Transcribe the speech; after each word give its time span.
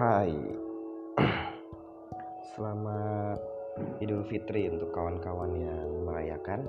Hai. 0.00 0.32
Selamat 2.56 3.36
Idul 4.00 4.24
Fitri 4.24 4.72
untuk 4.72 4.96
kawan-kawan 4.96 5.52
yang 5.52 6.08
merayakan. 6.08 6.64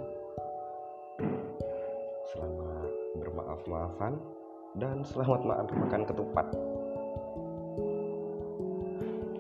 Selamat 2.36 2.92
bermaaf-maafan 3.24 4.20
Dan 4.76 5.08
selamat 5.08 5.47
makan 5.47 6.04
ketupat. 6.04 6.44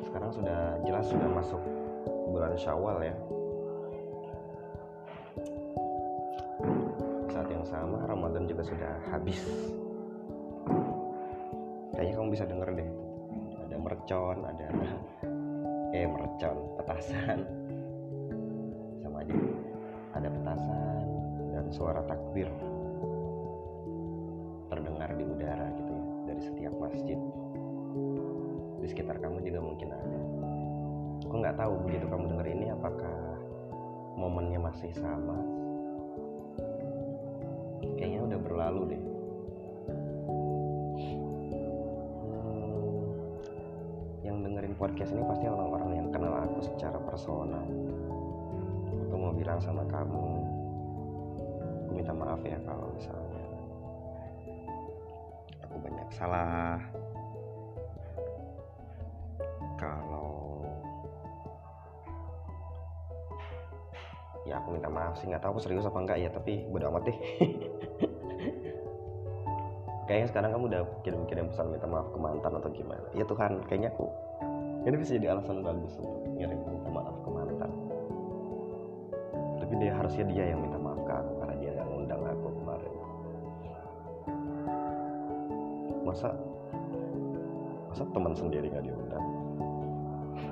Sekarang 0.07 0.31
sudah 0.39 0.79
jelas 0.87 1.11
sudah 1.11 1.27
masuk 1.27 1.59
bulan 2.31 2.55
syawal 2.55 2.95
ya. 3.03 3.15
Saat 7.27 7.51
yang 7.51 7.67
sama 7.67 8.07
Ramadan 8.07 8.47
juga 8.47 8.63
sudah 8.63 9.03
habis. 9.11 9.43
Kayaknya 11.91 12.13
kamu 12.15 12.29
bisa 12.31 12.47
denger 12.47 12.71
deh 12.71 13.10
mercon, 13.81 14.37
ada 14.45 14.67
eh 15.97 16.05
mercon, 16.05 16.57
petasan. 16.77 17.39
Sama 19.01 19.25
aja. 19.25 19.35
Ada 20.15 20.27
petasan 20.29 21.03
dan 21.51 21.65
suara 21.73 22.01
takbir 22.05 22.47
terdengar 24.71 25.11
di 25.19 25.23
udara 25.27 25.67
gitu 25.75 25.91
ya 25.91 26.05
dari 26.29 26.41
setiap 26.41 26.73
masjid. 26.79 27.19
Di 28.81 28.87
sekitar 28.87 29.19
kamu 29.19 29.43
juga 29.43 29.59
mungkin 29.59 29.89
ada. 29.91 30.19
Aku 31.27 31.35
nggak 31.37 31.57
tahu 31.59 31.73
begitu 31.85 32.05
kamu 32.07 32.25
dengar 32.33 32.47
ini 32.47 32.65
apakah 32.71 33.17
momennya 34.15 34.59
masih 34.61 34.93
sama? 34.95 35.37
Kayaknya 37.97 38.19
udah 38.25 38.39
berlalu 38.41 38.81
deh 38.95 39.10
podcast 44.81 45.13
ini 45.13 45.21
pasti 45.29 45.45
orang-orang 45.45 45.93
yang 45.93 46.07
kenal 46.09 46.33
aku 46.41 46.57
secara 46.65 46.97
personal. 47.05 47.61
Aku 49.05 49.13
mau 49.13 49.29
bilang 49.29 49.61
sama 49.61 49.85
kamu 49.85 50.25
aku 51.85 51.91
minta 51.93 52.09
maaf 52.17 52.41
ya 52.41 52.57
kalau 52.65 52.89
misalnya 52.89 53.45
aku 55.61 55.75
banyak 55.85 56.09
salah. 56.17 56.81
Kalau 59.77 60.65
ya 64.49 64.57
aku 64.57 64.73
minta 64.73 64.89
maaf 64.89 65.13
sih 65.21 65.29
nggak 65.29 65.45
tahu 65.45 65.61
aku 65.61 65.61
serius 65.61 65.85
apa 65.85 66.01
enggak 66.01 66.17
ya 66.25 66.33
tapi 66.33 66.65
bodo 66.73 66.89
amat 66.89 67.05
deh. 67.05 67.17
Kayaknya 70.09 70.27
sekarang 70.33 70.49
kamu 70.57 70.65
udah 70.73 70.81
kirim-kirim 71.05 71.53
pesan 71.53 71.69
minta 71.69 71.85
maaf 71.85 72.09
ke 72.09 72.17
mantan 72.17 72.57
atau 72.57 72.73
gimana? 72.73 73.05
Ya 73.13 73.29
Tuhan 73.29 73.61
kayaknya 73.69 73.93
aku 73.93 74.09
ini 74.81 74.95
bisa 74.97 75.13
jadi 75.13 75.37
alasan 75.37 75.61
bagus 75.61 75.93
untuk 76.01 76.25
ngirim 76.33 76.57
minta 76.57 76.89
maaf 76.89 77.13
ke 77.21 77.29
mantan. 77.29 77.71
Tapi 79.61 79.73
dia 79.77 79.93
harusnya 79.93 80.25
dia 80.25 80.43
yang 80.49 80.65
minta 80.65 80.81
maaf 80.81 80.97
ke 81.05 81.13
aku 81.13 81.31
karena 81.37 81.55
dia 81.61 81.69
nggak 81.77 81.87
ngundang 81.87 82.21
aku 82.25 82.47
kemarin. 82.49 82.93
Masa 86.01 86.29
masa 87.93 88.03
teman 88.09 88.33
sendiri 88.33 88.73
nggak 88.73 88.85
diundang? 88.89 89.25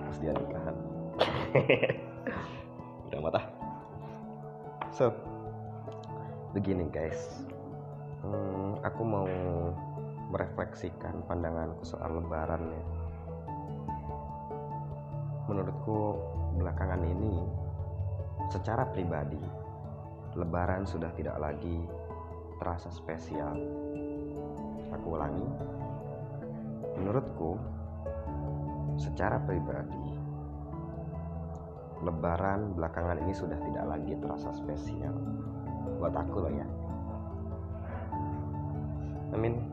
Pas 0.05 0.17
dia 0.21 0.31
nikahan. 0.37 0.75
Udah 3.09 3.19
mata. 3.25 3.41
So 4.93 5.09
begini 6.53 6.85
guys. 6.93 7.49
Hmm, 8.21 8.77
aku 8.85 9.01
mau 9.01 9.25
merefleksikan 10.29 11.25
pandanganku 11.25 11.81
soal 11.81 12.19
lebaran 12.21 12.67
ya 12.69 12.98
menurutku 15.49 16.13
belakangan 16.61 17.01
ini 17.01 17.41
secara 18.53 18.85
pribadi 18.85 19.41
lebaran 20.37 20.85
sudah 20.85 21.09
tidak 21.17 21.41
lagi 21.41 21.89
terasa 22.61 22.93
spesial. 22.93 23.57
Aku 24.93 25.17
ulangi 25.17 25.49
menurutku 27.01 27.57
secara 29.01 29.41
pribadi 29.41 30.05
lebaran 32.05 32.77
belakangan 32.77 33.17
ini 33.25 33.33
sudah 33.33 33.57
tidak 33.57 33.85
lagi 33.89 34.13
terasa 34.21 34.53
spesial. 34.53 35.17
Buat 35.97 36.13
aku 36.13 36.37
loh 36.45 36.53
ya. 36.53 36.67
I 39.33 39.37
mean 39.37 39.65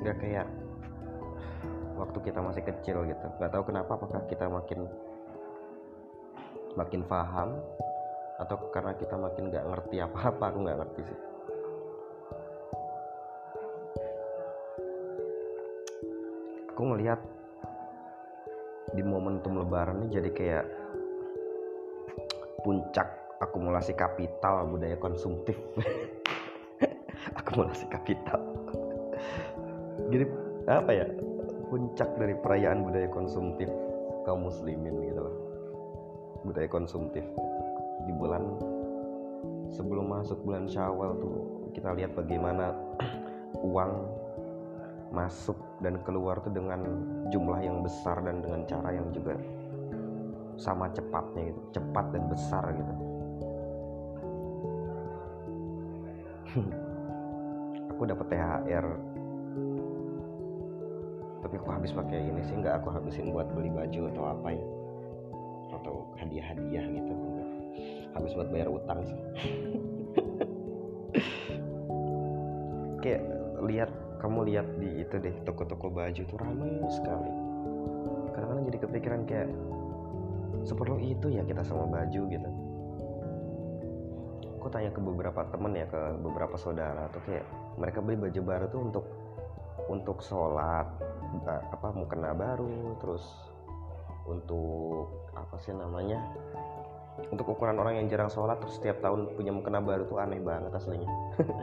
nggak 0.00 0.16
kayak 0.22 0.48
waktu 1.98 2.18
kita 2.22 2.38
masih 2.38 2.62
kecil 2.62 3.02
gitu. 3.04 3.26
Nggak 3.36 3.50
tahu 3.50 3.62
kenapa 3.66 3.98
apakah 3.98 4.22
kita 4.30 4.46
makin 4.46 4.86
makin 6.78 7.02
paham 7.10 7.58
atau 8.38 8.54
karena 8.70 8.94
kita 8.94 9.18
makin 9.18 9.50
nggak 9.50 9.66
ngerti 9.66 9.96
apa-apa 9.98 10.44
aku 10.54 10.58
nggak 10.62 10.78
ngerti 10.78 11.00
sih. 11.02 11.18
Aku 16.70 16.82
ngelihat 16.94 17.18
di 18.94 19.02
momentum 19.02 19.58
lebaran 19.58 20.06
ini 20.06 20.22
jadi 20.22 20.30
kayak 20.30 20.64
puncak 22.62 23.10
akumulasi 23.42 23.98
kapital 23.98 24.70
budaya 24.70 24.94
konsumtif. 25.02 25.58
Akumulasi 27.38 27.90
kapital. 27.90 28.38
Jadi 30.08 30.24
apa 30.70 30.90
ya 30.94 31.06
puncak 31.68 32.08
dari 32.16 32.34
perayaan 32.34 32.80
budaya 32.82 33.08
konsumtif 33.12 33.68
kaum 34.24 34.48
muslimin 34.48 34.96
gitu 35.04 35.20
loh. 35.20 35.36
Budaya 36.44 36.68
konsumtif. 36.68 37.24
Di 38.08 38.12
bulan 38.16 38.44
sebelum 39.72 40.08
masuk 40.08 40.40
bulan 40.48 40.64
syawal 40.64 41.16
tuh 41.20 41.36
kita 41.76 41.92
lihat 41.92 42.16
bagaimana 42.16 42.72
uang 43.68 43.92
masuk 45.12 45.56
dan 45.80 45.96
keluar 46.04 46.40
tuh 46.44 46.52
dengan 46.52 46.84
jumlah 47.32 47.60
yang 47.64 47.80
besar 47.80 48.20
dan 48.20 48.44
dengan 48.44 48.64
cara 48.68 48.92
yang 48.92 49.08
juga 49.12 49.36
sama 50.60 50.88
cepatnya 50.92 51.52
gitu. 51.52 51.60
Cepat 51.80 52.06
dan 52.12 52.24
besar 52.28 52.64
gitu. 52.72 52.94
Aku 57.92 58.02
dapat 58.08 58.26
THR 58.30 58.86
aku 61.58 61.68
habis 61.74 61.90
pakai 61.90 62.22
ini 62.22 62.40
sih 62.46 62.54
nggak 62.56 62.80
aku 62.82 62.94
habisin 62.94 63.34
buat 63.34 63.50
beli 63.52 63.68
baju 63.74 64.00
atau 64.14 64.24
apa 64.30 64.48
ya. 64.54 64.66
Atau 65.74 65.94
hadiah-hadiah 66.16 66.86
gitu 66.94 67.14
habis 68.18 68.34
buat 68.34 68.48
bayar 68.50 68.68
utang 68.70 68.98
sih. 69.06 69.14
Kayak 73.02 73.22
lihat 73.62 73.90
kamu 74.18 74.50
lihat 74.50 74.66
di 74.82 75.06
itu 75.06 75.14
deh 75.22 75.34
toko-toko 75.46 75.86
baju 75.86 76.22
tuh 76.26 76.38
ramai 76.42 76.82
sekali. 76.90 77.30
Kadang-kadang 78.34 78.64
jadi 78.66 78.78
kepikiran 78.82 79.22
kayak 79.26 79.48
seperlu 80.66 80.98
itu 80.98 81.30
ya 81.30 81.46
kita 81.46 81.62
sama 81.62 81.86
baju 81.86 82.22
gitu. 82.26 82.50
Aku 84.58 84.66
tanya 84.74 84.90
ke 84.90 84.98
beberapa 84.98 85.46
temen 85.54 85.78
ya 85.78 85.86
ke 85.86 86.18
beberapa 86.18 86.58
saudara 86.58 87.06
tuh 87.14 87.22
kayak 87.22 87.46
mereka 87.78 88.02
beli 88.02 88.18
baju 88.18 88.40
baru 88.42 88.66
tuh 88.66 88.80
untuk 88.82 89.04
untuk 89.88 90.20
sholat 90.20 90.86
apa 91.48 91.88
mukena 91.92 92.36
baru 92.36 92.96
terus 93.00 93.24
untuk 94.28 95.08
apa 95.32 95.56
sih 95.60 95.72
namanya 95.72 96.20
untuk 97.32 97.50
ukuran 97.50 97.74
orang 97.82 97.98
yang 97.98 98.06
jarang 98.06 98.30
sholat 98.30 98.62
terus 98.62 98.78
setiap 98.78 99.02
tahun 99.02 99.34
punya 99.34 99.50
mukena 99.50 99.82
baru 99.82 100.06
tuh 100.06 100.22
aneh 100.22 100.38
banget 100.38 100.70
aslinya. 100.70 101.10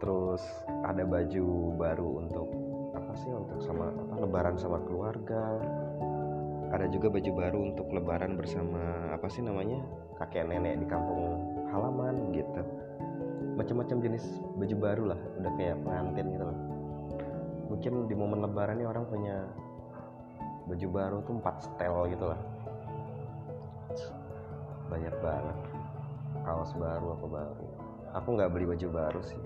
Terus 0.00 0.40
ada 0.84 1.04
baju 1.04 1.48
baru 1.76 2.08
untuk 2.24 2.48
apa 2.96 3.12
sih 3.20 3.32
untuk 3.32 3.60
sama 3.60 3.92
apa 3.92 4.14
lebaran 4.16 4.56
sama 4.56 4.80
keluarga. 4.84 5.60
Ada 6.72 6.90
juga 6.90 7.12
baju 7.12 7.30
baru 7.36 7.58
untuk 7.70 7.86
lebaran 7.92 8.34
bersama 8.34 9.12
apa 9.12 9.28
sih 9.28 9.44
namanya 9.44 9.84
kakek 10.18 10.48
nenek 10.48 10.82
di 10.82 10.86
kampung 10.88 11.38
halaman 11.70 12.32
gitu 12.32 12.64
macam-macam 13.54 13.96
jenis 14.02 14.24
baju 14.58 14.76
baru 14.78 15.04
lah 15.14 15.20
udah 15.40 15.52
kayak 15.54 15.76
pengantin 15.86 16.26
gitu 16.34 16.44
loh 16.46 16.58
mungkin 17.74 18.06
di 18.06 18.14
momen 18.14 18.38
lebaran 18.44 18.78
ini 18.78 18.86
orang 18.86 19.04
punya 19.08 19.50
baju 20.64 20.86
baru 20.88 21.16
tuh 21.24 21.34
empat 21.42 21.54
setel 21.64 21.94
gitu 22.08 22.24
lah. 22.28 22.40
Banyak 24.88 25.14
banget. 25.20 25.56
Kaos 26.44 26.72
baru 26.76 27.16
apa 27.16 27.26
baru. 27.28 27.66
Aku 28.20 28.28
nggak 28.36 28.52
beli 28.52 28.64
baju 28.68 28.88
baru 28.88 29.20
sih. 29.24 29.40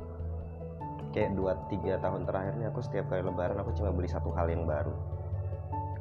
Kayak 1.15 1.41
2-3 1.41 2.05
tahun 2.05 2.23
terakhir 2.29 2.53
ini 2.61 2.67
aku 2.69 2.81
setiap 2.85 3.09
kali 3.09 3.25
lebaran 3.25 3.59
aku 3.59 3.73
cuma 3.75 3.91
beli 3.91 4.07
satu 4.11 4.31
hal 4.35 4.47
yang 4.51 4.69
baru. 4.69 4.93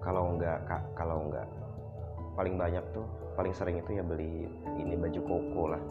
Kalau 0.04 0.36
nggak 0.38 0.58
kalau 0.94 1.32
nggak 1.32 1.48
paling 2.38 2.54
banyak 2.54 2.84
tuh 2.94 3.06
paling 3.34 3.54
sering 3.54 3.82
itu 3.82 3.98
ya 3.98 4.06
beli 4.06 4.46
ini 4.78 4.94
baju 4.94 5.22
koko 5.26 5.64
lah 5.74 5.82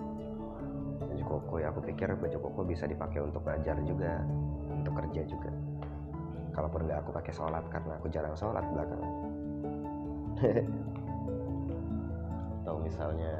baju 1.16 1.40
koko 1.40 1.54
ya. 1.64 1.72
Aku 1.72 1.80
pikir 1.80 2.12
baju 2.12 2.38
koko 2.44 2.60
bisa 2.68 2.84
dipakai 2.84 3.24
untuk 3.24 3.40
belajar 3.40 3.80
juga 3.88 4.20
untuk 4.68 4.92
kerja 5.00 5.24
juga. 5.24 5.48
Kalaupun 6.52 6.84
nggak 6.84 7.00
aku 7.00 7.10
pakai 7.16 7.32
sholat 7.32 7.64
karena 7.72 7.96
aku 7.96 8.06
jarang 8.12 8.36
sholat 8.36 8.64
belakangan. 8.68 9.12
Atau 12.60 12.76
misalnya 12.84 13.32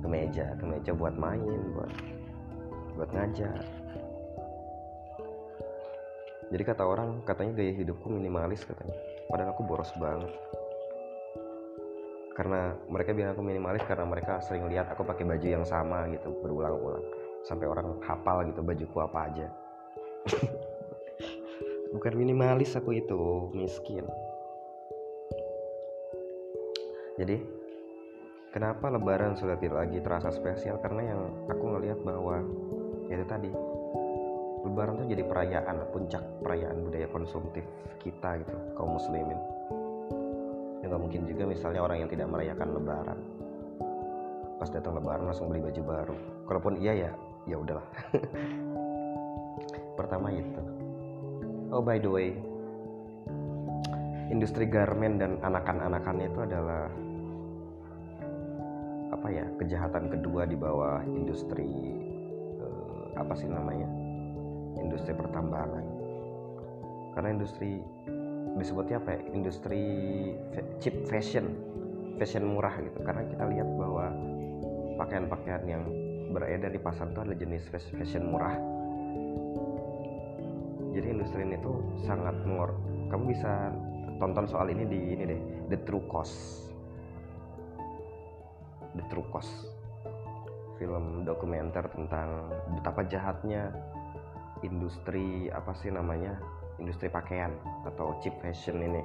kemeja 0.00 0.56
kemeja 0.56 0.96
buat 0.96 1.12
main 1.16 1.44
buat 1.76 1.92
buat 2.96 3.10
ngajak 3.12 3.60
jadi 6.52 6.60
kata 6.70 6.84
orang 6.86 7.24
katanya 7.24 7.56
gaya 7.56 7.72
hidupku 7.72 8.06
minimalis 8.06 8.62
katanya. 8.62 8.94
Padahal 9.26 9.56
aku 9.56 9.66
boros 9.66 9.90
banget 9.98 10.30
karena 12.34 12.74
mereka 12.90 13.14
bilang 13.14 13.38
aku 13.38 13.46
minimalis 13.46 13.86
karena 13.86 14.02
mereka 14.02 14.42
sering 14.42 14.66
lihat 14.66 14.90
aku 14.90 15.06
pakai 15.06 15.22
baju 15.22 15.46
yang 15.46 15.62
sama 15.62 16.10
gitu 16.10 16.34
berulang-ulang. 16.42 17.06
Sampai 17.46 17.70
orang 17.70 18.02
hafal 18.02 18.42
gitu 18.50 18.60
bajuku 18.60 18.98
apa 18.98 19.18
aja? 19.30 19.46
Bukan 21.94 22.12
minimalis 22.18 22.74
aku 22.74 22.98
itu 22.98 23.54
miskin. 23.54 24.02
Jadi 27.14 27.38
kenapa 28.50 28.90
lebaran 28.90 29.38
sudah 29.38 29.54
tidak 29.54 29.86
lagi 29.86 30.02
terasa 30.02 30.34
spesial? 30.34 30.82
Karena 30.82 31.14
yang 31.14 31.20
aku 31.46 31.64
ngelihat 31.70 32.02
bahwa 32.02 32.42
ya 33.06 33.14
itu 33.14 33.26
tadi 33.30 33.50
lebaran 34.66 34.98
tuh 34.98 35.06
jadi 35.06 35.22
perayaan 35.22 35.76
puncak 35.92 36.24
perayaan 36.40 36.82
budaya 36.82 37.06
konsumtif 37.12 37.62
kita 38.00 38.40
gitu 38.40 38.56
kaum 38.74 38.96
muslimin 38.96 39.36
nggak 40.94 41.10
mungkin 41.10 41.26
juga 41.26 41.42
misalnya 41.50 41.82
orang 41.82 42.06
yang 42.06 42.10
tidak 42.14 42.30
merayakan 42.30 42.70
lebaran. 42.70 43.18
Pas 44.62 44.70
datang 44.70 44.94
lebaran 44.94 45.26
langsung 45.26 45.50
beli 45.50 45.58
baju 45.58 45.82
baru. 45.82 46.16
Kalaupun 46.46 46.78
iya 46.78 46.94
ya 46.94 47.10
ya 47.50 47.58
udahlah. 47.58 47.82
Pertama 49.98 50.30
itu. 50.30 50.62
Oh 51.74 51.82
by 51.82 51.98
the 51.98 52.06
way 52.06 52.30
industri 54.30 54.70
garmen 54.70 55.18
dan 55.18 55.42
anakan-anakannya 55.42 56.30
itu 56.30 56.40
adalah 56.46 56.86
apa 59.10 59.26
ya 59.34 59.50
kejahatan 59.58 60.14
kedua 60.14 60.46
di 60.46 60.54
bawah 60.54 61.02
industri 61.10 61.90
eh, 62.62 63.04
apa 63.18 63.34
sih 63.34 63.50
namanya 63.50 63.90
industri 64.78 65.10
pertambangan. 65.10 65.82
Karena 67.18 67.34
industri 67.34 67.82
disebutnya 68.58 69.02
apa 69.02 69.18
ya? 69.18 69.20
Industri 69.34 69.82
cheap 70.78 71.06
fashion 71.10 71.54
fashion 72.16 72.46
murah 72.46 72.74
gitu. 72.78 72.98
Karena 73.02 73.22
kita 73.26 73.44
lihat 73.50 73.68
bahwa 73.74 74.10
pakaian-pakaian 74.98 75.62
yang 75.66 75.82
beredar 76.30 76.70
di 76.70 76.80
pasar 76.80 77.10
itu 77.10 77.18
adalah 77.22 77.38
jenis 77.38 77.62
fashion 77.70 78.24
murah. 78.30 78.54
Jadi 80.94 81.06
industri 81.10 81.42
ini 81.42 81.58
tuh 81.58 81.82
sangat 82.06 82.38
mengor 82.46 82.70
kamu 83.10 83.34
bisa 83.34 83.74
tonton 84.22 84.46
soal 84.46 84.70
ini 84.70 84.86
di 84.86 85.00
ini 85.18 85.22
deh 85.26 85.40
The 85.74 85.78
True 85.82 86.06
Cost. 86.06 86.70
The 88.94 89.04
True 89.10 89.26
Cost. 89.34 89.52
Film 90.78 91.22
dokumenter 91.22 91.86
tentang 91.94 92.50
betapa 92.74 93.06
jahatnya 93.06 93.70
industri 94.66 95.50
apa 95.50 95.70
sih 95.78 95.90
namanya 95.90 96.34
industri 96.78 97.06
pakaian 97.06 97.54
atau 97.86 98.16
cheap 98.22 98.34
fashion 98.42 98.82
ini. 98.82 99.02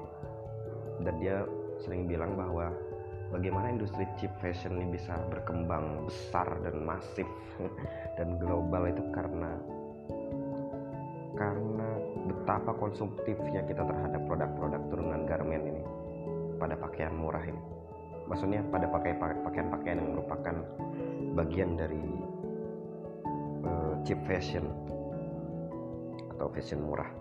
Dan 0.99 1.15
dia 1.21 1.45
sering 1.79 2.09
bilang 2.09 2.35
bahwa 2.35 2.73
bagaimana 3.31 3.71
industri 3.71 4.03
cheap 4.17 4.33
fashion 4.41 4.77
ini 4.81 4.97
bisa 4.97 5.15
berkembang 5.29 6.09
besar 6.09 6.47
dan 6.65 6.81
masif 6.83 7.27
dan 8.17 8.35
global 8.41 8.89
itu 8.89 9.03
karena 9.13 9.53
karena 11.39 11.89
betapa 12.27 12.75
konsumtifnya 12.75 13.63
kita 13.63 13.87
terhadap 13.87 14.21
produk-produk 14.27 14.81
turunan 14.91 15.23
garmen 15.23 15.63
ini 15.71 15.83
pada 16.59 16.75
pakaian 16.75 17.15
murah 17.15 17.41
ini. 17.47 17.61
Maksudnya 18.27 18.61
pada 18.69 18.85
pakai 18.91 19.15
pakaian-pakaian 19.17 19.97
yang 20.03 20.09
merupakan 20.13 20.55
bagian 21.33 21.79
dari 21.79 22.03
uh, 23.63 23.95
cheap 24.03 24.19
fashion 24.27 24.67
atau 26.35 26.51
fashion 26.51 26.83
murah 26.83 27.18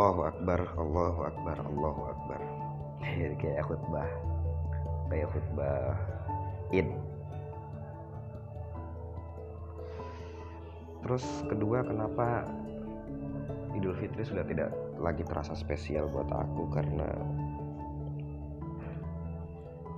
Allahu 0.00 0.32
Akbar 0.32 0.60
Allahu 0.80 1.20
Akbar 1.28 1.56
Allahu 1.60 2.02
Akbar. 2.08 2.40
Kayak 3.44 3.68
khutbah 3.68 4.08
kayak 5.10 5.28
khutbah 5.34 5.92
id. 6.72 6.88
Terus 11.04 11.24
kedua 11.50 11.84
kenapa 11.84 12.48
Idul 13.76 13.92
Fitri 14.00 14.24
sudah 14.24 14.46
tidak 14.46 14.72
lagi 14.96 15.26
terasa 15.26 15.52
spesial 15.52 16.08
buat 16.08 16.32
aku? 16.32 16.70
Karena 16.72 17.10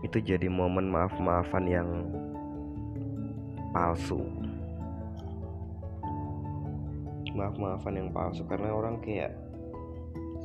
itu 0.02 0.19
jadi 0.19 0.50
momen 0.50 0.90
maaf-maafan 0.90 1.64
yang 1.70 1.88
palsu. 3.70 4.19
Maaf-maafan 7.38 7.94
yang 8.00 8.08
palsu 8.10 8.43
karena 8.49 8.72
orang 8.72 8.99
kayak 9.04 9.41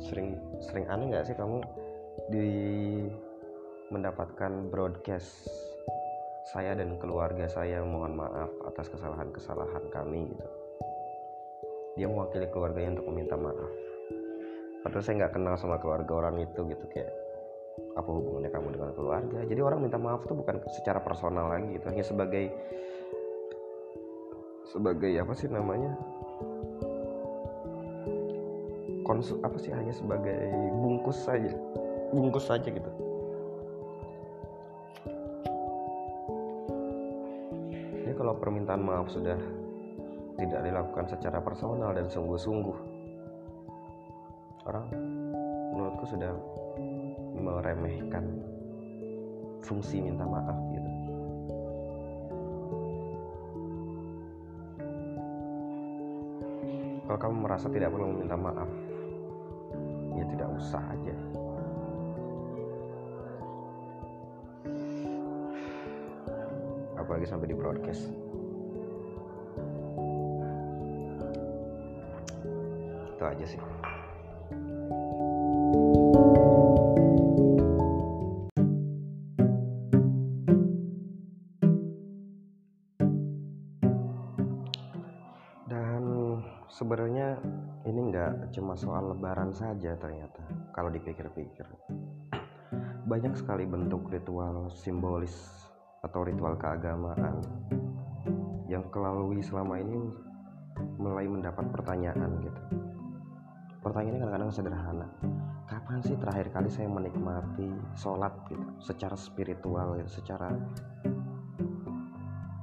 sering 0.02 0.38
sering 0.62 0.86
aneh 0.86 1.10
nggak 1.10 1.26
sih 1.26 1.36
kamu 1.36 1.62
di 2.30 2.48
mendapatkan 3.88 4.68
broadcast 4.68 5.48
saya 6.48 6.72
dan 6.76 6.96
keluarga 6.96 7.44
saya 7.48 7.84
mohon 7.84 8.16
maaf 8.16 8.48
atas 8.64 8.88
kesalahan-kesalahan 8.88 9.84
kami 9.92 10.32
gitu? 10.32 10.46
Dia 12.00 12.06
mewakili 12.08 12.48
keluarganya 12.48 13.00
untuk 13.00 13.06
meminta 13.12 13.36
maaf. 13.36 13.72
Padahal 14.80 15.04
saya 15.04 15.14
nggak 15.24 15.34
kenal 15.34 15.54
sama 15.60 15.76
keluarga 15.82 16.24
orang 16.24 16.40
itu 16.40 16.60
gitu 16.68 16.84
kayak 16.88 17.10
apa 17.98 18.08
hubungannya 18.08 18.50
kamu 18.50 18.68
dengan 18.76 18.90
keluarga? 18.96 19.38
Jadi 19.44 19.60
orang 19.60 19.80
minta 19.84 19.98
maaf 20.00 20.24
tuh 20.24 20.36
bukan 20.38 20.62
secara 20.72 21.02
personal 21.04 21.52
lagi 21.52 21.76
gitu 21.76 21.86
hanya 21.90 22.04
sebagai 22.06 22.44
sebagai 24.68 25.12
apa 25.16 25.32
sih 25.32 25.48
namanya 25.48 25.96
konsul 29.08 29.40
apa 29.40 29.56
sih 29.56 29.72
hanya 29.72 29.96
sebagai 29.96 30.36
bungkus 30.76 31.16
saja. 31.24 31.48
Bungkus 32.12 32.44
saja 32.44 32.68
gitu. 32.68 32.90
Ini 38.04 38.12
kalau 38.12 38.36
permintaan 38.36 38.84
maaf 38.84 39.08
sudah 39.08 39.40
tidak 40.36 40.60
dilakukan 40.60 41.08
secara 41.08 41.40
personal 41.40 41.96
dan 41.96 42.04
sungguh-sungguh. 42.12 42.78
Orang 44.68 44.92
menurutku 45.72 46.04
sudah 46.04 46.36
meremehkan 47.32 48.28
fungsi 49.64 50.04
minta 50.04 50.28
maaf 50.28 50.56
gitu. 50.76 50.90
Kalau 57.08 57.16
kamu 57.16 57.36
merasa 57.48 57.72
tidak 57.72 57.88
perlu 57.88 58.12
meminta 58.12 58.36
maaf 58.36 58.68
usah 60.58 60.82
aja. 60.90 61.14
Apalagi 66.98 67.26
sampai 67.30 67.48
di 67.48 67.56
broadcast. 67.56 68.10
Itu 73.14 73.22
aja 73.22 73.46
sih 73.46 73.62
nggak 88.34 88.52
cuma 88.52 88.74
soal 88.76 89.14
lebaran 89.14 89.52
saja 89.52 89.96
ternyata 89.96 90.40
kalau 90.74 90.92
dipikir-pikir. 90.92 91.64
Banyak 93.08 93.34
sekali 93.36 93.64
bentuk 93.64 94.08
ritual 94.12 94.68
simbolis 94.72 95.34
atau 96.04 96.22
ritual 96.22 96.54
keagamaan 96.60 97.40
yang 98.68 98.84
kelalui 98.92 99.40
selama 99.40 99.80
ini 99.80 99.96
mulai 101.00 101.24
mendapat 101.24 101.64
pertanyaan 101.72 102.38
gitu. 102.44 102.62
Pertanyaannya 103.80 104.20
kadang-kadang 104.20 104.52
sederhana. 104.52 105.08
Kapan 105.68 106.00
sih 106.04 106.16
terakhir 106.16 106.52
kali 106.52 106.68
saya 106.68 106.88
menikmati 106.88 107.68
sholat 107.96 108.32
gitu 108.48 108.66
secara 108.80 109.16
spiritual 109.16 109.96
gitu 110.00 110.20
secara 110.20 110.52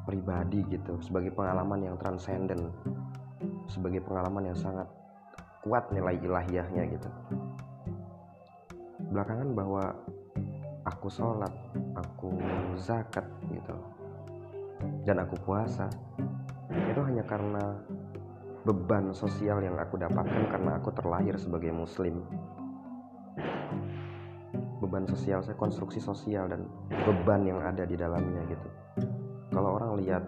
pribadi 0.06 0.62
gitu 0.70 1.02
sebagai 1.02 1.34
pengalaman 1.34 1.82
yang 1.82 1.96
transenden 1.98 2.70
sebagai 3.66 4.06
pengalaman 4.06 4.54
yang 4.54 4.58
sangat 4.58 4.86
kuat 5.66 5.90
nilai 5.90 6.22
ilahiyahnya 6.22 6.84
gitu. 6.94 7.10
Belakangan 9.10 9.50
bahwa 9.58 9.84
aku 10.86 11.10
sholat 11.10 11.50
aku 11.98 12.38
zakat 12.78 13.26
gitu 13.50 13.74
dan 15.10 15.26
aku 15.26 15.34
puasa 15.42 15.90
itu 16.70 17.02
hanya 17.02 17.26
karena 17.26 17.82
beban 18.62 19.10
sosial 19.18 19.66
yang 19.66 19.74
aku 19.82 19.98
dapatkan 19.98 20.46
karena 20.54 20.78
aku 20.78 20.94
terlahir 20.94 21.34
sebagai 21.42 21.74
muslim. 21.74 22.22
Beban 24.86 25.10
sosial 25.10 25.42
saya 25.42 25.58
konstruksi 25.58 25.98
sosial 25.98 26.46
dan 26.46 26.70
beban 26.94 27.42
yang 27.42 27.58
ada 27.66 27.90
di 27.90 27.98
dalamnya 27.98 28.46
gitu. 28.46 28.70
Kalau 29.50 29.82
orang 29.82 29.98
lihat 29.98 30.24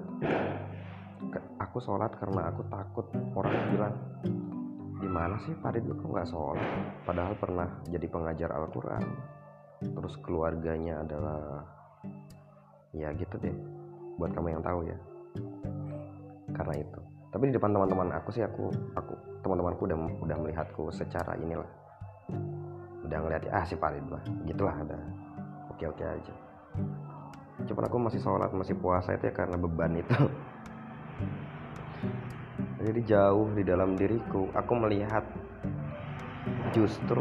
aku 1.62 1.77
sholat 1.77 2.10
karena 2.17 2.50
aku 2.50 2.62
takut 2.74 3.06
orang 3.38 3.53
bilang 3.70 3.94
gimana 4.97 5.37
sih 5.45 5.53
Farid 5.61 5.85
kok 5.85 6.01
nggak 6.01 6.29
sholat? 6.29 6.61
Padahal 7.05 7.33
pernah 7.37 7.69
jadi 7.89 8.05
pengajar 8.09 8.49
Al-Quran. 8.53 9.03
Terus 9.77 10.13
keluarganya 10.25 11.05
adalah 11.05 11.61
ya 12.93 13.13
gitu 13.13 13.37
deh. 13.37 13.53
Buat 14.17 14.33
kamu 14.33 14.57
yang 14.57 14.63
tahu 14.65 14.79
ya. 14.89 14.97
Karena 16.53 16.73
itu. 16.81 16.99
Tapi 17.29 17.43
di 17.51 17.53
depan 17.53 17.69
teman-teman 17.75 18.09
aku 18.17 18.29
sih 18.33 18.41
aku 18.41 18.73
aku 18.97 19.13
teman-temanku 19.45 19.85
udah 19.85 19.97
udah 20.25 20.37
melihatku 20.41 20.89
secara 20.89 21.37
inilah. 21.37 21.69
Udah 23.05 23.17
ngeliat 23.21 23.45
ah 23.53 23.63
si 23.63 23.77
Farid 23.77 24.05
lah 24.09 24.21
gitulah 24.49 24.73
ada. 24.73 24.97
Oke 25.69 25.85
oke 25.85 26.01
aja. 26.01 26.33
Cuman 27.69 27.83
aku 27.85 27.97
masih 28.01 28.21
sholat 28.21 28.49
masih 28.49 28.73
puasa 28.73 29.13
itu 29.13 29.29
ya 29.29 29.33
karena 29.33 29.57
beban 29.61 29.93
itu 29.93 30.17
jadi 32.88 33.01
jauh 33.03 33.51
di 33.51 33.67
dalam 33.67 34.00
diriku. 34.00 34.48
Aku 34.56 34.74
melihat 34.79 35.27
justru 36.72 37.20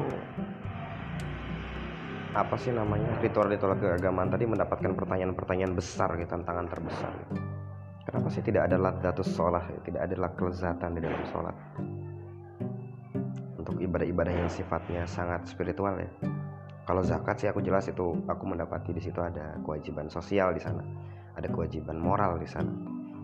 apa 2.37 2.55
sih 2.61 2.71
namanya 2.71 3.17
ritual-ritual 3.19 3.75
keagamaan 3.81 4.29
tadi 4.29 4.45
mendapatkan 4.45 4.93
pertanyaan-pertanyaan 4.93 5.73
besar 5.73 6.21
gitu 6.21 6.29
tantangan 6.29 6.69
terbesar 6.69 7.09
gitu. 7.17 7.41
kenapa 8.05 8.29
sih 8.29 8.45
tidak 8.45 8.69
ada 8.69 8.77
ladatus 8.77 9.33
sholat 9.33 9.65
tidak 9.89 10.05
ada 10.05 10.29
kelezatan 10.37 10.91
di 10.95 11.01
dalam 11.01 11.23
sholat? 11.33 11.57
Untuk 13.57 13.81
ibadah-ibadah 13.81 14.35
yang 14.37 14.51
sifatnya 14.53 15.09
sangat 15.09 15.49
spiritual 15.49 15.97
ya. 15.97 16.13
Kalau 16.85 17.03
zakat 17.03 17.41
sih 17.41 17.49
aku 17.49 17.65
jelas 17.65 17.89
itu 17.89 18.21
aku 18.29 18.45
mendapati 18.47 18.93
di 18.93 19.01
situ 19.01 19.19
ada 19.19 19.57
kewajiban 19.65 20.07
sosial 20.13 20.53
di 20.55 20.61
sana 20.61 20.85
ada 21.37 21.49
kewajiban 21.51 21.99
moral 21.99 22.39
di 22.39 22.47
sana 22.47 22.71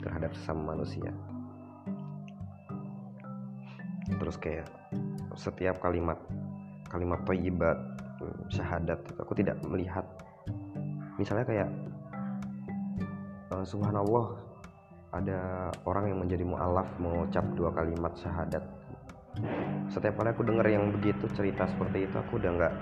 terhadap 0.02 0.34
sesama 0.34 0.74
manusia 0.74 1.12
terus 4.06 4.34
kayak 4.38 4.66
setiap 5.38 5.78
kalimat 5.78 6.18
kalimat 6.90 7.22
toyibat 7.24 7.78
syahadat 8.52 9.00
aku 9.18 9.32
tidak 9.34 9.58
melihat. 9.66 10.04
Misalnya 11.18 11.46
kayak 11.46 11.68
uh, 13.52 13.64
subhanallah 13.64 14.38
ada 15.12 15.68
orang 15.84 16.08
yang 16.08 16.18
menjadi 16.24 16.44
mualaf 16.46 16.88
mengucap 16.96 17.44
dua 17.52 17.70
kalimat 17.72 18.12
syahadat. 18.16 18.64
Setiap 19.88 20.20
kali 20.20 20.28
aku 20.32 20.44
dengar 20.44 20.66
yang 20.68 20.92
begitu 20.92 21.28
cerita 21.32 21.68
seperti 21.68 22.08
itu 22.08 22.16
aku 22.16 22.40
udah 22.40 22.50
nggak 22.52 22.74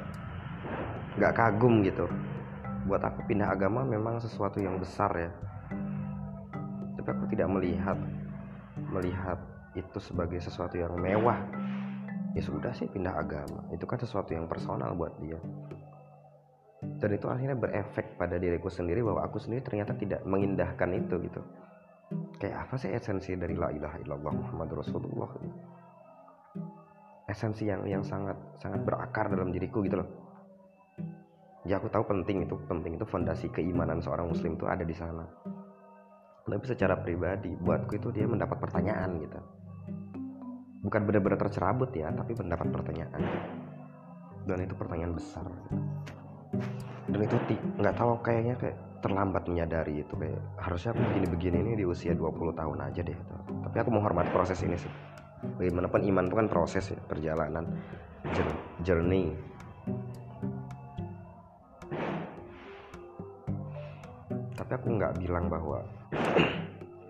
nggak 1.19 1.33
kagum 1.35 1.83
gitu. 1.83 2.07
Buat 2.87 3.07
aku 3.07 3.27
pindah 3.29 3.51
agama 3.51 3.83
memang 3.87 4.23
sesuatu 4.23 4.63
yang 4.63 4.79
besar 4.79 5.11
ya. 5.15 5.31
Tapi 6.99 7.09
aku 7.11 7.25
tidak 7.31 7.49
melihat 7.51 7.99
melihat 8.91 9.39
itu 9.81 9.99
sebagai 9.99 10.39
sesuatu 10.45 10.77
yang 10.77 10.93
mewah. 10.95 11.41
Ya 12.37 12.43
sudah 12.47 12.71
sih 12.77 12.87
pindah 12.87 13.17
agama. 13.17 13.67
Itu 13.75 13.89
kan 13.89 13.99
sesuatu 13.99 14.31
yang 14.31 14.47
personal 14.47 14.95
buat 14.95 15.19
dia. 15.19 15.41
Dan 16.81 17.11
itu 17.13 17.27
akhirnya 17.29 17.59
berefek 17.59 18.17
pada 18.17 18.41
diriku 18.41 18.73
sendiri 18.73 19.05
bahwa 19.05 19.27
aku 19.27 19.37
sendiri 19.37 19.61
ternyata 19.61 19.93
tidak 19.99 20.25
mengindahkan 20.25 20.89
itu 20.97 21.15
gitu. 21.27 21.41
Kayak 22.41 22.67
apa 22.67 22.75
sih 22.81 22.91
esensi 22.91 23.37
dari 23.37 23.53
la 23.53 23.69
ilaha 23.69 24.01
illallah 24.01 24.33
Muhammad 24.33 24.71
Rasulullah? 24.81 25.31
Esensi 27.29 27.69
yang 27.69 27.85
yang 27.85 28.03
sangat 28.03 28.35
sangat 28.59 28.81
berakar 28.83 29.29
dalam 29.29 29.53
diriku 29.53 29.85
gitu 29.85 30.01
loh. 30.01 30.09
Ya 31.69 31.77
aku 31.77 31.93
tahu 31.93 32.09
penting 32.09 32.49
itu 32.49 32.57
penting 32.65 32.97
itu 32.97 33.05
fondasi 33.05 33.53
keimanan 33.53 34.01
seorang 34.01 34.33
muslim 34.33 34.57
itu 34.57 34.65
ada 34.65 34.83
di 34.83 34.97
sana. 34.97 35.29
Tapi 36.49 36.67
secara 36.67 36.97
pribadi 36.99 37.53
buatku 37.55 37.95
itu 37.95 38.09
dia 38.11 38.27
mendapat 38.27 38.59
pertanyaan 38.59 39.21
gitu 39.23 39.39
bukan 40.81 41.01
benar-benar 41.05 41.39
tercerabut 41.41 41.93
ya 41.93 42.09
tapi 42.13 42.33
mendapat 42.37 42.67
pertanyaan. 42.73 43.23
Dan 44.49 44.59
itu 44.65 44.75
pertanyaan 44.75 45.13
besar. 45.15 45.47
Dan 47.07 47.21
itu 47.21 47.37
nggak 47.79 47.95
tahu 47.97 48.19
kayaknya 48.25 48.55
kayak 48.57 48.77
terlambat 49.01 49.49
menyadari 49.49 50.05
itu 50.05 50.13
kayak 50.17 50.41
harusnya 50.61 50.93
aku 50.93 51.01
begini-begini 51.13 51.57
ini 51.65 51.73
di 51.81 51.85
usia 51.89 52.13
20 52.13 52.53
tahun 52.53 52.79
aja 52.85 53.01
deh 53.01 53.17
tapi 53.65 53.77
aku 53.81 53.91
menghormati 53.93 54.31
proses 54.35 54.61
ini 54.67 54.77
sih. 54.77 54.93
Bagaimanapun 55.57 56.05
iman 56.05 56.25
itu 56.29 56.37
kan 56.37 56.49
proses 56.53 56.85
ya 56.93 57.01
perjalanan 57.09 57.65
journey. 58.85 59.33
Tapi 64.53 64.73
aku 64.77 64.89
nggak 65.01 65.17
bilang 65.17 65.49
bahwa 65.49 65.81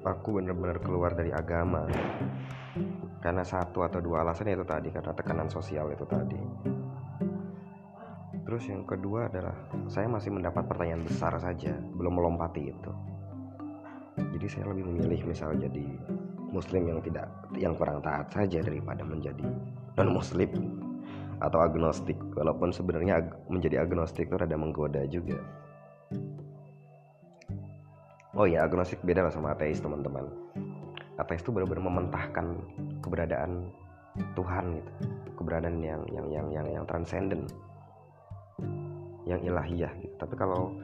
aku 0.06 0.38
benar-benar 0.38 0.78
keluar 0.80 1.12
dari 1.12 1.34
agama 1.34 1.84
karena 3.18 3.42
satu 3.42 3.82
atau 3.82 3.98
dua 3.98 4.22
alasan 4.22 4.54
itu 4.54 4.62
tadi 4.62 4.88
karena 4.94 5.10
tekanan 5.10 5.48
sosial 5.50 5.90
itu 5.90 6.06
tadi. 6.06 6.38
Terus 8.46 8.66
yang 8.66 8.82
kedua 8.82 9.30
adalah 9.30 9.54
saya 9.86 10.10
masih 10.10 10.34
mendapat 10.34 10.66
pertanyaan 10.66 11.06
besar 11.06 11.34
saja 11.38 11.74
belum 11.94 12.18
melompati 12.18 12.62
itu. 12.70 12.92
Jadi 14.18 14.46
saya 14.50 14.70
lebih 14.70 14.86
memilih 14.90 15.22
misal 15.26 15.54
jadi 15.54 15.86
muslim 16.50 16.82
yang 16.90 17.00
tidak 17.02 17.30
yang 17.54 17.74
kurang 17.78 18.02
taat 18.02 18.26
saja 18.34 18.58
daripada 18.62 19.06
menjadi 19.06 19.46
non 19.98 20.10
muslim 20.10 20.50
atau 21.38 21.62
agnostik. 21.62 22.18
Walaupun 22.34 22.74
sebenarnya 22.74 23.22
menjadi 23.46 23.86
agnostik 23.86 24.30
itu 24.30 24.36
rada 24.38 24.58
menggoda 24.58 25.06
juga. 25.06 25.38
Oh 28.34 28.46
ya 28.46 28.62
agnostik 28.62 29.02
beda 29.02 29.26
lah 29.26 29.32
sama 29.34 29.58
ateis 29.58 29.82
teman-teman 29.82 30.49
ateis 31.20 31.44
itu 31.44 31.52
benar-benar 31.52 31.84
mementahkan 31.86 32.46
keberadaan 33.04 33.68
Tuhan 34.34 34.64
gitu. 34.80 34.92
Keberadaan 35.40 35.78
yang 35.80 36.02
yang 36.12 36.26
yang 36.28 36.46
yang 36.52 36.66
yang 36.68 36.84
transenden 36.84 37.48
yang 39.28 39.40
ilahiyah 39.44 39.92
gitu. 40.00 40.14
Tapi 40.18 40.34
kalau 40.36 40.74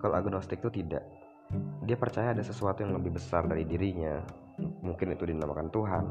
kalau 0.00 0.14
agnostik 0.16 0.62
itu 0.62 0.82
tidak. 0.82 1.04
Dia 1.86 1.94
percaya 1.94 2.34
ada 2.34 2.42
sesuatu 2.42 2.82
yang 2.82 2.98
lebih 2.98 3.14
besar 3.14 3.46
dari 3.46 3.62
dirinya. 3.62 4.18
Mungkin 4.58 5.14
itu 5.14 5.30
dinamakan 5.30 5.70
Tuhan 5.70 6.04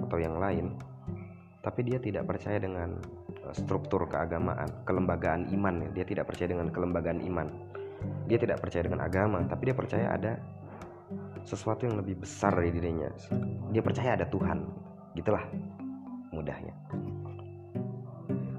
atau 0.00 0.16
yang 0.16 0.40
lain. 0.40 0.72
Tapi 1.60 1.80
dia 1.84 2.00
tidak 2.00 2.24
percaya 2.28 2.56
dengan 2.60 2.96
eh, 3.44 3.54
struktur 3.56 4.08
keagamaan 4.08 4.68
kelembagaan 4.88 5.48
iman 5.52 5.92
dia 5.92 6.04
tidak 6.04 6.28
percaya 6.32 6.56
dengan 6.56 6.72
kelembagaan 6.72 7.20
iman. 7.28 7.48
Dia 8.28 8.40
tidak 8.40 8.60
percaya 8.64 8.88
dengan 8.88 9.04
agama 9.04 9.44
tapi 9.44 9.68
dia 9.68 9.76
percaya 9.76 10.12
ada 10.12 10.40
sesuatu 11.44 11.84
yang 11.84 12.00
lebih 12.00 12.16
besar 12.24 12.56
dari 12.56 12.72
dirinya. 12.72 13.08
Dia 13.70 13.84
percaya 13.84 14.16
ada 14.16 14.26
Tuhan. 14.28 14.64
Gitulah 15.14 15.44
mudahnya. 16.32 16.72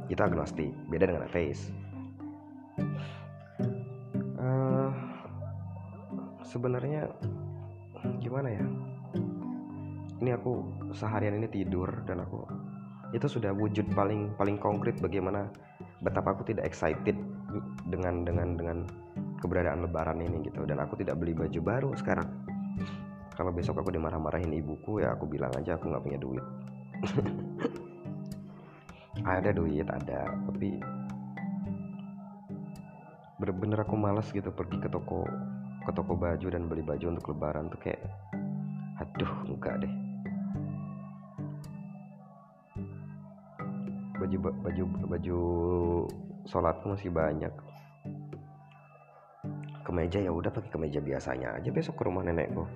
Itu 0.08 0.22
agnostik. 0.22 0.70
Beda 0.88 1.10
dengan 1.10 1.26
ateis. 1.26 1.74
Uh, 4.38 4.94
sebenarnya 6.46 7.10
gimana 8.22 8.54
ya? 8.54 8.66
Ini 10.22 10.32
aku 10.38 10.64
seharian 10.96 11.42
ini 11.42 11.50
tidur 11.50 11.90
dan 12.08 12.24
aku 12.24 12.46
itu 13.14 13.28
sudah 13.30 13.52
wujud 13.54 13.86
paling 13.94 14.34
paling 14.36 14.58
konkret 14.60 14.98
bagaimana 15.00 15.48
betapa 16.04 16.36
aku 16.36 16.48
tidak 16.48 16.68
excited 16.68 17.16
dengan 17.88 18.28
dengan 18.28 18.60
dengan 18.60 18.78
keberadaan 19.42 19.86
lebaran 19.90 20.22
ini 20.22 20.46
gitu. 20.46 20.64
Dan 20.70 20.80
aku 20.80 21.00
tidak 21.00 21.18
beli 21.20 21.34
baju 21.36 21.60
baru 21.62 21.90
sekarang 21.98 22.45
kalau 23.36 23.52
besok 23.52 23.84
aku 23.84 23.92
dimarah-marahin 23.92 24.56
ibuku 24.56 25.04
ya 25.04 25.12
aku 25.12 25.28
bilang 25.28 25.52
aja 25.60 25.76
aku 25.76 25.92
nggak 25.92 26.04
punya 26.04 26.20
duit. 26.20 26.46
Ada 29.26 29.52
duit 29.56 29.88
ada. 29.88 30.28
Tapi 30.28 30.78
bener-bener 33.40 33.80
aku 33.82 33.96
males 33.96 34.28
gitu 34.30 34.52
pergi 34.52 34.78
ke 34.80 34.88
toko 34.92 35.28
ke 35.82 35.92
toko 35.92 36.14
baju 36.20 36.48
dan 36.52 36.68
beli 36.68 36.84
baju 36.86 37.16
untuk 37.16 37.34
lebaran 37.34 37.72
tuh 37.72 37.80
kayak 37.80 38.06
aduh 39.02 39.32
enggak 39.50 39.82
deh. 39.82 39.94
Baju 44.20 44.38
baju 44.62 44.84
baju 45.10 45.40
sholatku 46.46 46.86
masih 46.94 47.10
banyak. 47.10 47.54
Kemeja 49.82 50.22
ya 50.22 50.30
udah 50.30 50.52
pakai 50.54 50.70
kemeja 50.70 51.00
biasanya 51.02 51.56
aja 51.58 51.70
besok 51.72 51.98
ke 51.98 52.04
rumah 52.06 52.22
nenekku 52.22 52.68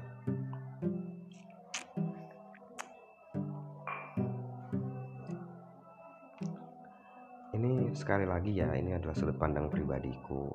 sekali 8.00 8.24
lagi 8.24 8.56
ya 8.56 8.72
ini 8.80 8.96
adalah 8.96 9.12
sudut 9.12 9.36
pandang 9.36 9.68
pribadiku. 9.68 10.48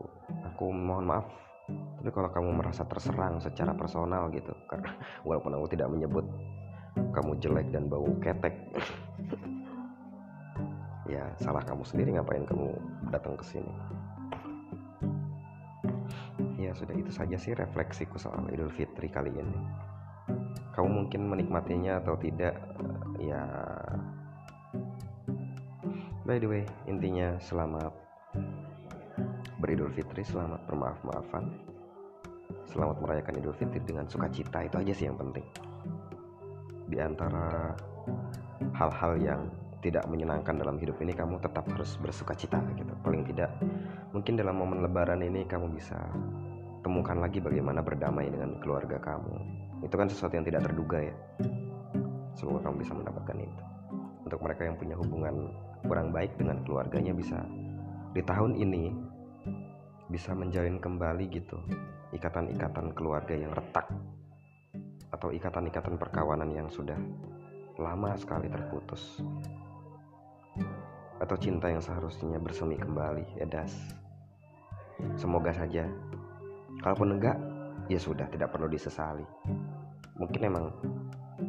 Aku 0.49 0.73
mohon 0.73 1.05
maaf 1.05 1.29
tapi 1.65 2.13
kalau 2.13 2.29
kamu 2.29 2.61
merasa 2.61 2.85
terserang 2.85 3.41
secara 3.41 3.73
personal 3.73 4.29
gitu 4.29 4.53
karena 4.69 4.93
walaupun 5.29 5.57
aku 5.57 5.67
tidak 5.73 5.89
menyebut 5.89 6.25
kamu 7.13 7.37
jelek 7.41 7.69
dan 7.69 7.89
bau 7.93 8.09
ketek. 8.25 8.57
Ya 11.05 11.29
salah 11.37 11.61
kamu 11.61 11.85
sendiri 11.85 12.17
ngapain 12.17 12.49
kamu 12.49 12.81
datang 13.13 13.37
ke 13.37 13.45
sini? 13.45 13.69
Ya 16.57 16.73
sudah 16.73 16.97
itu 16.97 17.13
saja 17.13 17.37
sih 17.37 17.53
refleksiku 17.53 18.17
soal 18.17 18.49
Idul 18.49 18.73
Fitri 18.73 19.13
kali 19.13 19.29
ini. 19.29 19.61
Kamu 20.73 21.05
mungkin 21.05 21.29
menikmatinya 21.29 22.01
atau 22.01 22.17
tidak 22.17 22.57
ya 23.21 23.45
by 26.25 26.41
the 26.41 26.49
way 26.49 26.65
intinya 26.89 27.37
selamat 27.37 27.93
beridul 29.61 29.93
fitri 29.93 30.25
selamat 30.25 30.65
bermaaf-maafan. 30.65 31.53
Selamat 32.65 32.97
merayakan 33.05 33.45
idul 33.45 33.55
fitri 33.55 33.79
dengan 33.85 34.09
sukacita 34.09 34.65
itu 34.65 34.77
aja 34.81 34.93
sih 34.97 35.07
yang 35.07 35.21
penting. 35.21 35.45
Di 36.89 36.97
antara 36.97 37.77
hal-hal 38.73 39.13
yang 39.21 39.41
tidak 39.85 40.09
menyenangkan 40.09 40.57
dalam 40.57 40.81
hidup 40.81 40.97
ini 41.05 41.13
kamu 41.13 41.37
tetap 41.45 41.69
harus 41.69 42.01
bersuka 42.01 42.33
cita 42.33 42.57
gitu. 42.73 42.93
Paling 43.05 43.29
tidak 43.29 43.53
mungkin 44.17 44.41
dalam 44.41 44.57
momen 44.57 44.81
lebaran 44.81 45.21
ini 45.21 45.45
kamu 45.45 45.77
bisa 45.77 45.97
temukan 46.81 47.21
lagi 47.21 47.37
bagaimana 47.41 47.85
berdamai 47.85 48.33
dengan 48.33 48.57
keluarga 48.65 48.97
kamu. 48.97 49.37
Itu 49.85 49.95
kan 50.01 50.09
sesuatu 50.09 50.41
yang 50.41 50.49
tidak 50.49 50.73
terduga 50.73 51.05
ya. 51.05 51.15
Semoga 52.33 52.65
kamu 52.65 52.81
bisa 52.81 52.93
mendapatkan 52.97 53.39
itu 53.45 53.74
untuk 54.25 54.41
mereka 54.41 54.65
yang 54.65 54.77
punya 54.81 54.97
hubungan 54.97 55.53
kurang 55.85 56.11
baik 56.11 56.35
dengan 56.41 56.65
keluarganya 56.65 57.13
bisa 57.13 57.45
di 58.17 58.25
tahun 58.25 58.57
ini 58.57 58.91
bisa 60.09 60.33
menjalin 60.33 60.81
kembali 60.81 61.25
gitu 61.29 61.61
ikatan-ikatan 62.17 62.93
keluarga 62.97 63.37
yang 63.37 63.53
retak 63.53 63.89
atau 65.13 65.29
ikatan-ikatan 65.31 65.95
perkawanan 66.01 66.51
yang 66.51 66.69
sudah 66.73 66.97
lama 67.79 68.15
sekali 68.15 68.47
terputus 68.49 69.21
atau 71.19 71.37
cinta 71.39 71.71
yang 71.71 71.83
seharusnya 71.83 72.39
bersemi 72.43 72.75
kembali 72.79 73.39
ya 73.39 73.47
das. 73.47 73.75
Semoga 75.19 75.51
saja 75.55 75.87
kalaupun 76.83 77.19
enggak 77.19 77.39
ya 77.91 77.99
sudah 77.99 78.27
tidak 78.31 78.55
perlu 78.55 78.71
disesali. 78.71 79.27
Mungkin 80.19 80.41
emang 80.47 80.71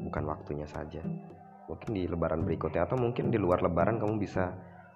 bukan 0.10 0.24
waktunya 0.26 0.66
saja 0.66 1.02
mungkin 1.66 1.90
di 1.98 2.04
lebaran 2.06 2.46
berikutnya 2.46 2.86
atau 2.86 2.98
mungkin 2.98 3.34
di 3.34 3.38
luar 3.42 3.66
lebaran 3.66 3.98
kamu 3.98 4.22
bisa 4.22 4.54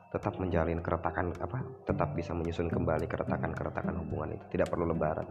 tetap 0.10 0.42
menjalin 0.42 0.82
keretakan 0.82 1.38
apa 1.38 1.62
tetap 1.86 2.18
bisa 2.18 2.34
menyusun 2.34 2.66
kembali 2.66 3.06
keretakan-keretakan 3.06 3.94
hubungan 4.02 4.34
itu. 4.34 4.58
Tidak 4.58 4.66
perlu 4.66 4.90
lebaran. 4.90 5.26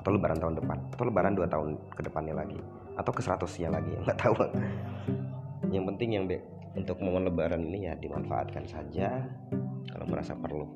Atau 0.00 0.10
lebaran 0.12 0.36
tahun 0.36 0.54
depan. 0.60 0.78
Atau 0.92 1.04
lebaran 1.08 1.32
dua 1.32 1.48
tahun 1.48 1.80
ke 1.96 2.02
depannya 2.04 2.34
lagi. 2.36 2.60
Atau 3.00 3.12
ke 3.16 3.24
seratusnya 3.24 3.72
lagi. 3.72 3.92
Nggak 4.04 4.18
tahu. 4.20 4.34
Yang 5.74 5.84
penting 5.94 6.08
yang 6.18 6.24
be 6.26 6.42
untuk 6.74 6.98
momen 6.98 7.30
lebaran 7.30 7.62
ini 7.62 7.88
ya 7.88 7.94
dimanfaatkan 7.96 8.66
saja. 8.68 9.22
Kalau 9.88 10.06
merasa 10.10 10.36
perlu. 10.36 10.66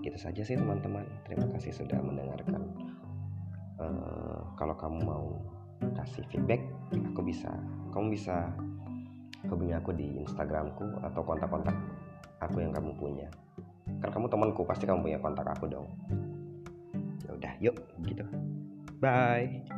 Itu 0.00 0.16
saja 0.16 0.40
sih 0.40 0.54
teman-teman. 0.54 1.02
Terima 1.26 1.50
kasih 1.50 1.74
sudah 1.74 1.98
mendengarkan. 1.98 2.62
Uh, 3.76 4.40
kalau 4.56 4.72
kamu 4.78 5.02
mau 5.02 5.26
kasih 5.96 6.24
feedback 6.32 6.62
aku 6.92 7.20
bisa 7.24 7.50
kamu 7.92 8.16
bisa 8.16 8.52
hubungi 9.46 9.74
aku 9.76 9.94
di 9.94 10.20
instagramku 10.20 10.84
atau 11.00 11.22
kontak-kontak 11.22 11.76
aku 12.42 12.60
yang 12.60 12.74
kamu 12.74 12.92
punya. 12.98 13.28
Kan 14.02 14.10
kamu 14.12 14.26
temanku 14.28 14.66
pasti 14.66 14.84
kamu 14.84 15.06
punya 15.06 15.18
kontak 15.22 15.46
aku 15.46 15.70
dong. 15.70 15.88
Ya 17.24 17.30
udah 17.32 17.52
yuk 17.62 17.76
gitu. 18.04 18.24
Bye 18.98 19.75